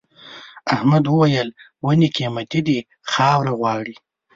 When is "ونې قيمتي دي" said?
1.85-2.79